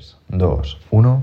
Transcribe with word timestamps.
3, 0.00 0.16
2, 0.28 0.78
1. 0.90 1.22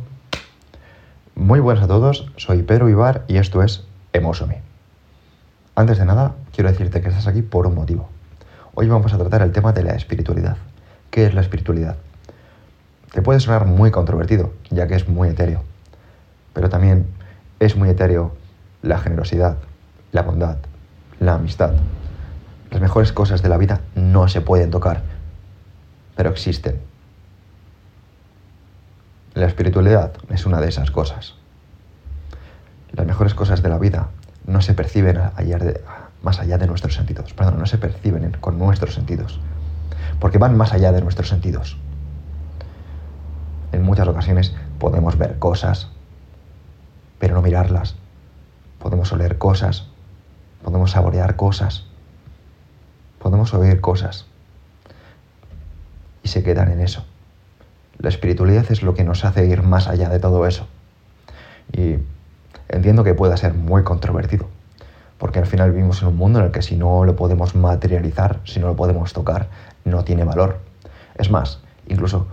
Muy 1.34 1.60
buenas 1.60 1.84
a 1.84 1.88
todos, 1.88 2.32
soy 2.38 2.62
Pedro 2.62 2.88
Ibar 2.90 3.24
y 3.28 3.38
esto 3.38 3.64
es 3.64 3.84
Emosomi. 4.14 4.58
Antes 5.74 5.98
de 5.98 6.06
nada, 6.06 6.36
quiero 6.54 6.70
decirte 6.70 7.02
que 7.02 7.10
estás 7.10 7.26
aquí 7.26 7.42
por 7.42 7.66
un 7.66 7.74
motivo. 7.74 8.08
Hoy 8.76 8.88
vamos 8.88 9.14
a 9.14 9.18
tratar 9.18 9.42
el 9.42 9.52
tema 9.52 9.74
de 9.74 9.82
la 9.82 9.96
espiritualidad. 9.96 10.58
¿Qué 11.10 11.26
es 11.26 11.34
la 11.34 11.42
espiritualidad? 11.42 11.96
Te 13.12 13.24
puede 13.24 13.40
sonar 13.40 13.66
muy 13.66 13.90
controvertido, 13.90 14.54
ya 14.70 14.86
que 14.86 14.94
es 14.94 15.08
muy 15.08 15.30
etéreo. 15.30 15.64
Pero 16.54 16.70
también 16.70 17.08
es 17.60 17.76
muy 17.76 17.90
etéreo 17.90 18.36
la 18.84 19.00
generosidad, 19.00 19.58
la 20.12 20.22
bondad, 20.22 20.58
la 21.20 21.34
amistad. 21.34 21.74
Las 22.70 22.80
mejores 22.80 23.12
cosas 23.12 23.42
de 23.42 23.50
la 23.50 23.58
vida 23.58 23.82
no 23.96 24.28
se 24.28 24.42
pueden 24.42 24.70
tocar, 24.70 25.02
pero 26.16 26.30
existen 26.30 26.80
la 29.38 29.46
espiritualidad 29.46 30.14
es 30.30 30.46
una 30.48 30.60
de 30.60 30.70
esas 30.70 30.90
cosas. 30.90 31.36
Las 32.92 33.06
mejores 33.06 33.36
cosas 33.36 33.62
de 33.62 33.70
la 33.70 33.78
vida 33.78 34.10
no 34.48 34.62
se 34.62 34.74
perciben 34.74 35.20
más 36.24 36.40
allá 36.40 36.58
de 36.58 36.66
nuestros 36.66 36.96
sentidos. 36.96 37.34
Perdón, 37.34 37.60
no 37.60 37.68
se 37.68 37.78
perciben 37.78 38.36
con 38.42 38.58
nuestros 38.58 38.96
sentidos. 38.96 39.40
Porque 40.20 40.40
van 40.40 40.58
más 40.58 40.74
allá 40.74 40.92
de 40.92 41.02
nuestros 41.02 41.30
sentidos. 41.30 41.78
En 43.72 43.84
muchas 43.84 44.08
ocasiones 44.08 44.56
podemos 44.80 45.20
ver 45.20 45.38
cosas, 45.38 45.90
pero 47.20 47.36
no 47.36 47.44
mirarlas. 47.44 47.96
Podemos 48.80 49.12
oler 49.12 49.38
cosas, 49.38 49.88
podemos 50.64 50.92
saborear 50.92 51.36
cosas, 51.36 51.86
podemos 53.20 53.54
oír 53.54 53.82
cosas. 53.82 54.26
Y 56.24 56.30
se 56.30 56.42
quedan 56.42 56.72
en 56.72 56.82
eso. 56.82 57.06
La 58.00 58.10
espiritualidad 58.10 58.66
es 58.72 58.84
lo 58.84 58.94
que 58.94 59.04
nos 59.04 59.26
hace 59.26 59.46
ir 59.46 59.64
más 59.64 59.88
allá 59.88 60.10
de 60.10 60.20
todo 60.20 60.46
eso. 60.46 60.68
Y 61.72 61.96
entiendo 62.70 63.04
que 63.04 63.14
pueda 63.14 63.38
ser 63.38 63.54
muy 63.54 63.84
controvertido, 63.84 64.48
porque 65.18 65.40
al 65.40 65.48
final 65.48 65.72
vivimos 65.72 66.02
en 66.02 66.10
un 66.10 66.18
mundo 66.18 66.40
en 66.40 66.46
el 66.46 66.52
que 66.52 66.62
si 66.62 66.76
no 66.76 67.06
lo 67.06 67.16
podemos 67.16 67.56
materializar, 67.56 68.40
si 68.44 68.60
no 68.60 68.68
lo 68.68 68.76
podemos 68.76 69.14
tocar, 69.14 69.48
no 69.84 70.04
tiene 70.04 70.24
valor. 70.24 70.60
Es 71.16 71.32
más, 71.32 71.60
incluso 71.88 72.28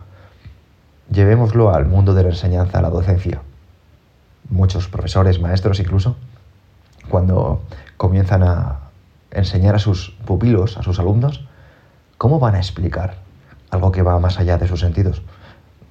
llevémoslo 1.10 1.74
al 1.74 1.86
mundo 1.86 2.14
de 2.14 2.24
la 2.24 2.28
enseñanza, 2.30 2.78
a 2.78 2.82
la 2.82 2.90
docencia. 2.90 3.40
Muchos 4.50 4.88
profesores, 4.88 5.40
maestros 5.40 5.80
incluso, 5.80 6.16
cuando 7.08 7.62
comienzan 7.96 8.42
a 8.42 8.80
enseñar 9.30 9.74
a 9.74 9.78
sus 9.78 10.10
pupilos, 10.26 10.76
a 10.76 10.82
sus 10.82 10.98
alumnos, 10.98 11.46
¿cómo 12.18 12.38
van 12.38 12.54
a 12.54 12.58
explicar 12.58 13.16
algo 13.70 13.92
que 13.92 14.02
va 14.02 14.18
más 14.18 14.38
allá 14.38 14.58
de 14.58 14.68
sus 14.68 14.80
sentidos? 14.80 15.22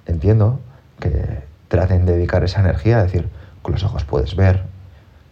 Entiendo 0.05 0.59
que 0.99 1.43
traten 1.67 2.05
de 2.05 2.13
dedicar 2.13 2.43
esa 2.43 2.59
energía 2.59 2.99
a 2.99 3.03
decir, 3.03 3.29
con 3.61 3.73
los 3.73 3.83
ojos 3.83 4.03
puedes 4.03 4.35
ver, 4.35 4.63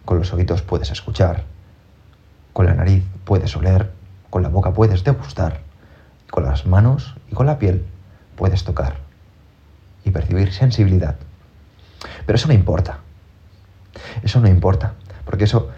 con 0.04 0.18
los 0.18 0.32
oídos 0.32 0.62
puedes 0.62 0.90
escuchar, 0.90 1.44
con 2.52 2.66
la 2.66 2.74
nariz 2.74 3.04
puedes 3.24 3.56
oler, 3.56 3.90
con 4.30 4.42
la 4.42 4.48
boca 4.48 4.72
puedes 4.72 5.04
degustar, 5.04 5.60
con 6.30 6.44
las 6.44 6.66
manos 6.66 7.14
y 7.30 7.34
con 7.34 7.46
la 7.46 7.58
piel 7.58 7.84
puedes 8.36 8.64
tocar 8.64 8.96
y 10.04 10.10
percibir 10.10 10.52
sensibilidad. 10.52 11.16
Pero 12.26 12.36
eso 12.36 12.48
no 12.48 12.54
importa. 12.54 12.98
Eso 14.22 14.40
no 14.40 14.48
importa, 14.48 14.94
porque 15.24 15.44
eso 15.44 15.70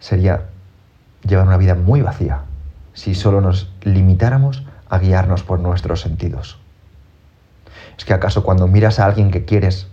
sería 0.00 0.46
llevar 1.22 1.46
una 1.46 1.56
vida 1.56 1.74
muy 1.74 2.02
vacía 2.02 2.42
si 2.94 3.14
solo 3.14 3.40
nos 3.40 3.70
limitáramos 3.82 4.64
a 4.88 4.98
guiarnos 4.98 5.42
por 5.42 5.60
nuestros 5.60 6.00
sentidos. 6.00 6.58
¿Es 7.96 8.04
que 8.04 8.14
acaso 8.14 8.42
cuando 8.42 8.66
miras 8.66 8.98
a 8.98 9.06
alguien 9.06 9.30
que 9.30 9.44
quieres, 9.44 9.88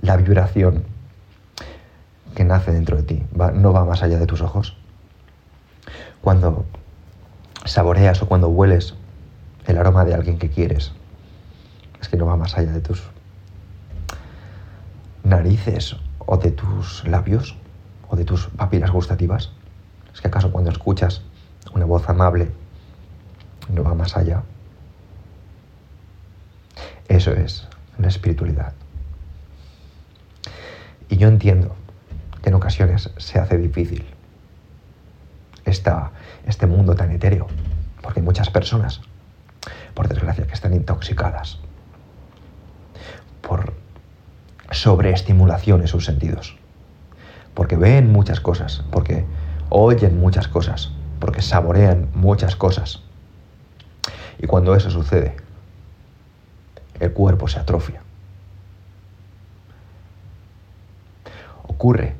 la 0.00 0.16
vibración 0.16 0.84
que 2.34 2.44
nace 2.44 2.72
dentro 2.72 2.96
de 2.96 3.02
ti 3.02 3.22
no 3.54 3.72
va 3.72 3.84
más 3.84 4.02
allá 4.02 4.18
de 4.18 4.26
tus 4.26 4.40
ojos? 4.40 4.76
Cuando 6.20 6.64
saboreas 7.64 8.22
o 8.22 8.28
cuando 8.28 8.48
hueles 8.48 8.94
el 9.66 9.78
aroma 9.78 10.04
de 10.04 10.14
alguien 10.14 10.38
que 10.38 10.50
quieres, 10.50 10.92
es 12.00 12.08
que 12.08 12.16
no 12.16 12.26
va 12.26 12.36
más 12.36 12.56
allá 12.56 12.72
de 12.72 12.80
tus 12.80 13.02
narices 15.24 15.96
o 16.18 16.36
de 16.36 16.50
tus 16.50 17.06
labios 17.06 17.56
o 18.08 18.16
de 18.16 18.24
tus 18.24 18.48
papilas 18.48 18.90
gustativas. 18.90 19.50
Es 20.12 20.20
que 20.20 20.28
acaso 20.28 20.52
cuando 20.52 20.70
escuchas 20.70 21.22
una 21.74 21.84
voz 21.84 22.08
amable 22.08 22.50
no 23.68 23.84
va 23.84 23.94
más 23.94 24.16
allá 24.16 24.42
eso 27.22 27.30
es 27.34 27.68
la 27.98 28.08
espiritualidad. 28.08 28.72
Y 31.08 31.18
yo 31.18 31.28
entiendo 31.28 31.76
que 32.42 32.48
en 32.48 32.56
ocasiones 32.56 33.10
se 33.16 33.38
hace 33.38 33.58
difícil 33.58 34.04
este 35.64 36.66
mundo 36.66 36.96
tan 36.96 37.12
etéreo, 37.12 37.46
porque 38.02 38.18
hay 38.18 38.26
muchas 38.26 38.50
personas, 38.50 39.02
por 39.94 40.08
desgracia, 40.08 40.48
que 40.48 40.52
están 40.52 40.74
intoxicadas 40.74 41.60
por 43.40 43.72
sobreestimulación 44.72 45.82
en 45.82 45.86
sus 45.86 46.04
sentidos, 46.04 46.56
porque 47.54 47.76
ven 47.76 48.10
muchas 48.10 48.40
cosas, 48.40 48.82
porque 48.90 49.24
oyen 49.68 50.18
muchas 50.18 50.48
cosas, 50.48 50.90
porque 51.20 51.40
saborean 51.40 52.08
muchas 52.14 52.56
cosas. 52.56 53.04
Y 54.40 54.48
cuando 54.48 54.74
eso 54.74 54.90
sucede, 54.90 55.36
el 57.02 57.12
cuerpo 57.12 57.48
se 57.48 57.58
atrofia. 57.58 58.00
Ocurre 61.66 62.14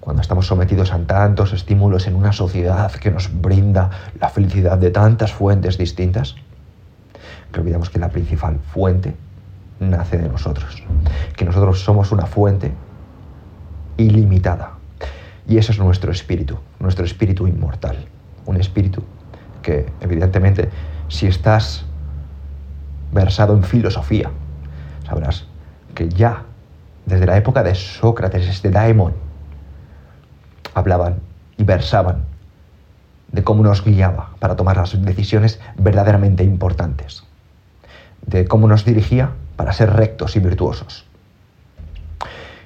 cuando 0.00 0.20
estamos 0.20 0.46
sometidos 0.46 0.92
a 0.92 0.98
tantos 0.98 1.54
estímulos 1.54 2.06
en 2.06 2.14
una 2.14 2.32
sociedad 2.32 2.92
que 2.92 3.10
nos 3.10 3.40
brinda 3.40 3.90
la 4.20 4.28
felicidad 4.28 4.76
de 4.76 4.90
tantas 4.90 5.32
fuentes 5.32 5.78
distintas, 5.78 6.34
que 7.50 7.60
olvidamos 7.60 7.88
que 7.88 7.98
la 7.98 8.10
principal 8.10 8.58
fuente 8.58 9.16
nace 9.80 10.18
de 10.18 10.28
nosotros, 10.28 10.82
que 11.34 11.44
nosotros 11.46 11.80
somos 11.80 12.12
una 12.12 12.26
fuente 12.26 12.72
ilimitada. 13.96 14.72
Y 15.48 15.56
eso 15.56 15.72
es 15.72 15.78
nuestro 15.78 16.12
espíritu, 16.12 16.58
nuestro 16.80 17.06
espíritu 17.06 17.46
inmortal, 17.46 17.96
un 18.44 18.56
espíritu 18.60 19.02
que 19.62 19.86
evidentemente 20.00 20.68
si 21.08 21.26
estás 21.26 21.86
versado 23.12 23.54
en 23.54 23.62
filosofía. 23.62 24.30
Sabrás 25.06 25.46
que 25.94 26.08
ya 26.08 26.44
desde 27.06 27.26
la 27.26 27.36
época 27.36 27.62
de 27.62 27.74
Sócrates, 27.74 28.46
este 28.48 28.70
Daemon, 28.70 29.14
hablaban 30.74 31.20
y 31.56 31.64
versaban 31.64 32.24
de 33.30 33.42
cómo 33.42 33.62
nos 33.62 33.84
guiaba 33.84 34.30
para 34.38 34.56
tomar 34.56 34.76
las 34.76 35.02
decisiones 35.04 35.60
verdaderamente 35.76 36.44
importantes, 36.44 37.24
de 38.26 38.46
cómo 38.46 38.68
nos 38.68 38.84
dirigía 38.84 39.30
para 39.56 39.72
ser 39.72 39.92
rectos 39.92 40.36
y 40.36 40.40
virtuosos. 40.40 41.04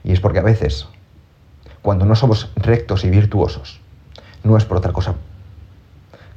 Y 0.05 0.13
es 0.13 0.21
porque 0.21 0.41
a 0.41 0.43
veces, 0.43 0.87
cuando 1.83 2.05
no 2.05 2.15
somos 2.15 2.53
rectos 2.57 3.05
y 3.05 3.11
virtuosos, 3.11 3.81
no 4.45 4.57
es 4.57 4.65
por 4.65 4.77
otra 4.77 4.93
cosa 4.93 5.15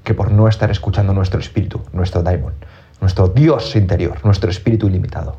que 0.04 0.14
por 0.14 0.32
no 0.32 0.48
estar 0.48 0.72
escuchando 0.72 1.14
nuestro 1.14 1.40
espíritu, 1.40 1.82
nuestro 1.92 2.24
daimon, 2.24 2.54
nuestro 3.02 3.28
Dios 3.30 3.76
interior, 3.76 4.24
nuestro 4.26 4.50
espíritu 4.50 4.88
ilimitado. 4.88 5.38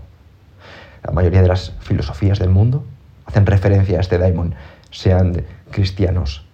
La 1.02 1.12
mayoría 1.12 1.42
de 1.42 1.48
las 1.48 1.72
filosofías 1.80 2.38
del 2.38 2.50
mundo 2.50 2.84
hacen 3.26 3.46
referencia 3.46 3.98
a 3.98 4.00
este 4.00 4.18
daimon, 4.18 4.54
sean 4.90 5.44
cristianos, 5.70 6.44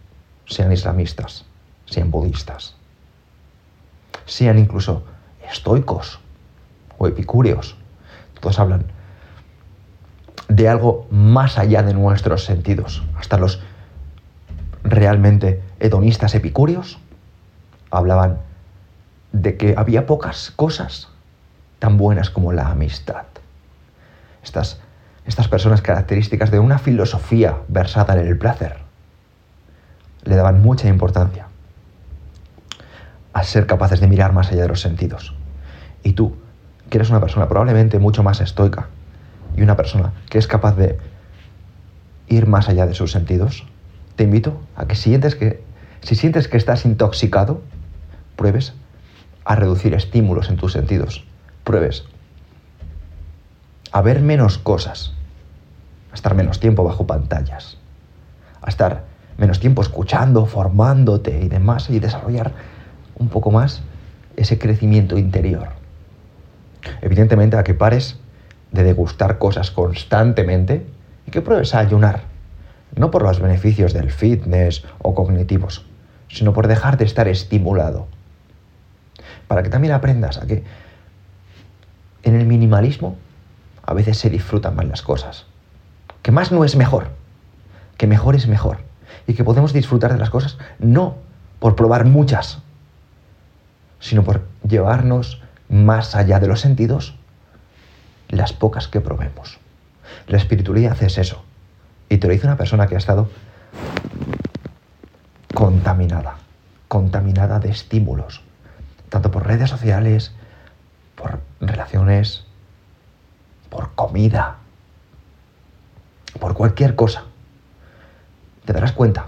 sean 0.47 0.73
islamistas, 0.73 1.45
sean 1.87 2.11
budistas, 2.11 2.77
sean 4.25 4.59
incluso 4.59 5.05
estoicos 5.51 6.21
o 6.99 7.07
epicúreos. 7.07 7.77
Todos 8.41 8.59
hablan 8.59 8.85
de 10.49 10.69
algo 10.69 11.07
más 11.11 11.59
allá 11.59 11.83
de 11.83 11.95
nuestros 11.95 12.45
sentidos. 12.45 13.03
Hasta 13.17 13.39
los 13.39 13.61
realmente 14.83 15.63
hedonistas 15.81 16.35
epicúreos 16.35 16.99
hablaban 17.91 18.39
de 19.43 19.57
que 19.57 19.75
había 19.77 20.07
pocas 20.07 20.51
cosas 20.51 21.09
tan 21.79 21.99
buenas 21.99 22.31
como 22.31 22.53
la 22.53 22.69
amistad. 22.69 23.25
Estas, 24.43 24.81
estas 25.27 25.49
personas 25.49 25.83
características 25.83 26.51
de 26.51 26.59
una 26.59 26.79
filosofía 26.79 27.59
versada 27.69 28.15
en 28.15 28.27
el 28.27 28.39
placer 28.39 28.79
le 30.25 30.37
daban 30.37 30.63
mucha 30.63 30.89
importancia 30.89 31.47
a 33.33 33.45
ser 33.45 33.67
capaces 33.67 34.01
de 34.01 34.07
mirar 34.07 34.33
más 34.33 34.51
allá 34.51 34.63
de 34.63 34.69
los 34.69 34.81
sentidos. 34.81 35.35
Y 36.03 36.13
tú, 36.13 36.37
que 36.89 36.97
eres 36.97 37.11
una 37.11 37.21
persona 37.21 37.49
probablemente 37.49 37.99
mucho 37.99 38.23
más 38.23 38.41
estoica 38.41 38.89
y 39.55 39.63
una 39.63 39.77
persona 39.77 40.13
que 40.31 40.39
es 40.39 40.47
capaz 40.47 40.77
de 40.77 40.99
ir 42.29 42.47
más 42.47 42.69
allá 42.69 42.87
de 42.87 42.95
sus 42.95 43.13
sentidos, 43.13 43.67
te 44.17 44.25
invito 44.25 44.59
a 44.75 44.87
que, 44.87 44.95
sientes 44.95 45.37
que 45.37 45.63
si 46.01 46.15
sientes 46.15 46.49
que 46.49 46.57
estás 46.57 46.87
intoxicado, 46.87 47.61
pruebes 48.37 48.73
a 49.47 49.55
reducir 49.55 49.95
estímulos 49.95 50.51
en 50.51 50.57
tus 50.57 50.73
sentidos. 50.73 51.25
Pruebes 51.65 52.05
a 53.93 54.03
ver 54.03 54.21
menos 54.21 54.59
cosas, 54.59 55.15
a 56.13 56.15
estar 56.15 56.35
menos 56.35 56.61
tiempo 56.61 56.85
bajo 56.85 57.07
pantallas, 57.07 57.79
a 58.61 58.69
estar 58.69 59.05
menos 59.39 59.61
tiempo 59.61 59.81
escuchando, 59.81 60.45
formándote 60.45 61.41
y 61.41 61.49
demás, 61.49 61.89
y 61.89 61.99
desarrollar 61.99 62.53
un 63.19 63.29
poco 63.29 63.51
más 63.51 63.83
ese 64.37 64.59
crecimiento 64.59 65.17
interior. 65.17 65.69
Evidentemente 67.01 67.57
a 67.57 67.65
que 67.65 67.73
pares 67.73 68.19
de 68.73 68.83
degustar 68.83 69.39
cosas 69.39 69.71
constantemente 69.71 70.87
y 71.27 71.31
que 71.31 71.41
pruebes 71.41 71.75
a 71.75 71.79
ayunar, 71.79 72.25
no 72.97 73.11
por 73.11 73.23
los 73.23 73.41
beneficios 73.41 73.95
del 73.95 74.11
fitness 74.11 74.85
o 74.99 75.15
cognitivos, 75.15 75.87
sino 76.29 76.53
por 76.53 76.67
dejar 76.67 76.99
de 76.99 77.05
estar 77.05 77.29
estimulado. 77.29 78.09
Para 79.49 79.63
que 79.63 79.71
también 79.71 79.95
aprendas 79.95 80.39
a 80.39 80.47
que 80.47 80.65
en 82.23 82.35
el 82.35 82.47
minimalismo 82.47 83.17
a 83.85 83.95
veces 83.95 84.19
se 84.19 84.31
disfrutan 84.31 84.75
más 84.75 84.87
las 84.87 85.03
cosas. 85.03 85.47
Que 86.23 86.33
más 86.33 86.51
no 86.51 86.65
es 86.65 86.77
mejor, 86.77 87.09
que 87.97 88.07
mejor 88.07 88.35
es 88.35 88.49
mejor. 88.49 88.79
Y 89.27 89.35
que 89.35 89.45
podemos 89.45 89.73
disfrutar 89.73 90.13
de 90.13 90.19
las 90.19 90.31
cosas 90.31 90.59
no 90.79 91.17
por 91.61 91.77
probar 91.77 92.05
muchas, 92.05 92.59
sino 94.01 94.25
por 94.25 94.43
llevarnos 94.69 95.41
más 95.69 96.15
allá 96.15 96.39
de 96.41 96.49
los 96.49 96.61
sentidos 96.61 97.17
las 98.29 98.53
pocas 98.53 98.89
que 98.89 99.01
probemos. 99.01 99.59
La 100.27 100.37
espiritualidad 100.37 101.01
es 101.03 101.19
eso. 101.19 101.45
Y 102.09 102.19
te 102.19 102.27
lo 102.27 102.33
dice 102.33 102.47
una 102.47 102.57
persona 102.57 102.87
que 102.87 102.97
ha 102.97 102.99
estado 102.99 103.29
contaminada, 105.55 106.37
contaminada 106.89 107.59
de 107.59 107.71
estímulos, 107.71 108.43
tanto 109.17 109.31
por 109.31 109.47
redes 109.47 109.71
sociales, 109.71 110.35
por 111.15 111.41
relaciones, 111.59 112.45
por 113.71 113.95
comida, 113.95 114.57
por 116.39 116.53
cualquier 116.53 116.95
cosa. 116.95 117.25
Te 118.67 118.75
darás 118.75 118.93
cuenta, 118.93 119.25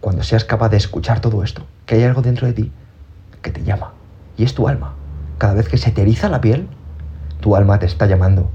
cuando 0.00 0.22
seas 0.24 0.44
capaz 0.44 0.68
de 0.68 0.76
escuchar 0.76 1.20
todo 1.20 1.42
esto, 1.42 1.64
que 1.86 1.94
hay 1.94 2.02
algo 2.02 2.20
dentro 2.20 2.46
de 2.46 2.52
ti 2.52 2.72
que 3.40 3.50
te 3.50 3.64
llama. 3.64 3.92
Y 4.36 4.44
es 4.44 4.54
tu 4.54 4.68
alma. 4.68 4.92
Cada 5.38 5.54
vez 5.54 5.66
que 5.66 5.78
se 5.78 5.90
te 5.90 6.02
eriza 6.02 6.28
la 6.28 6.42
piel, 6.42 6.68
tu 7.40 7.56
alma 7.56 7.78
te 7.78 7.86
está 7.86 8.04
llamando. 8.04 8.50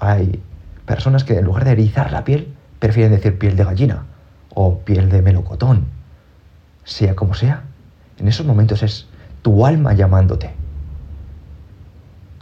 Hay 0.00 0.42
personas 0.84 1.22
que 1.22 1.38
en 1.38 1.44
lugar 1.44 1.64
de 1.64 1.70
erizar 1.70 2.10
la 2.10 2.24
piel, 2.24 2.56
prefieren 2.80 3.12
decir 3.12 3.38
piel 3.38 3.54
de 3.54 3.62
gallina 3.62 4.06
o 4.52 4.80
piel 4.80 5.10
de 5.10 5.22
melocotón. 5.22 5.86
Sea 6.82 7.14
como 7.14 7.34
sea, 7.34 7.69
en 8.20 8.28
esos 8.28 8.46
momentos 8.46 8.82
es 8.82 9.06
tu 9.42 9.64
alma 9.66 9.94
llamándote. 9.94 10.50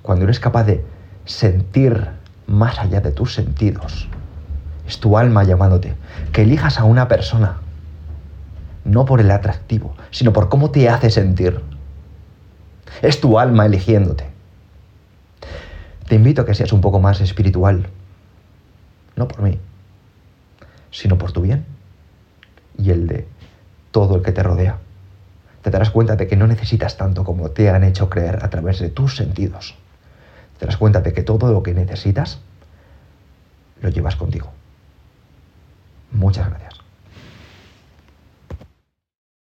Cuando 0.03 0.25
eres 0.25 0.41
capaz 0.41 0.65
de 0.65 0.85
sentir 1.25 2.09
más 2.47 2.79
allá 2.81 3.01
de 3.01 3.13
tus 3.13 3.35
sentidos, 3.35 4.09
es 4.87 4.99
tu 4.99 5.17
alma 5.17 5.45
llamándote. 5.45 5.95
Que 6.33 6.43
elijas 6.43 6.81
a 6.81 6.85
una 6.85 7.07
persona, 7.07 7.59
no 8.85 9.05
por 9.05 9.21
el 9.21 9.31
atractivo, 9.31 9.95
sino 10.11 10.33
por 10.33 10.49
cómo 10.49 10.71
te 10.71 10.89
hace 10.89 11.11
sentir. 11.11 11.61
Es 13.01 13.21
tu 13.21 13.39
alma 13.39 13.67
eligiéndote. 13.67 14.27
Te 16.09 16.17
invito 16.17 16.43
a 16.43 16.47
que 16.47 16.55
seas 16.55 16.73
un 16.73 16.81
poco 16.81 16.99
más 16.99 17.21
espiritual, 17.21 17.87
no 19.15 19.29
por 19.29 19.43
mí, 19.43 19.61
sino 20.91 21.19
por 21.19 21.31
tu 21.31 21.43
bien 21.43 21.67
y 22.79 22.91
el 22.91 23.07
de 23.07 23.29
todo 23.93 24.17
el 24.17 24.23
que 24.23 24.33
te 24.33 24.43
rodea. 24.43 24.79
Te 25.69 25.73
darás 25.73 25.91
cuenta 25.91 26.17
de 26.17 26.27
que 26.27 26.35
no 26.35 26.47
necesitas 26.47 26.97
tanto 26.97 27.25
como 27.25 27.51
te 27.51 27.69
han 27.69 27.85
hecho 27.85 28.09
creer 28.09 28.39
a 28.43 28.49
través 28.49 28.79
de 28.79 28.89
tus 28.89 29.17
sentidos. 29.17 29.75
Te 30.59 30.65
darás 30.65 30.79
cuenta 30.79 31.03
de 31.03 31.13
que 31.13 31.23
todo 31.23 31.53
lo 31.53 31.63
que 31.63 31.75
necesitas 31.75 32.39
lo 33.83 33.91
llevas 33.91 34.17
contigo. 34.17 34.51
Muchas 36.11 36.49
gracias. 36.49 36.78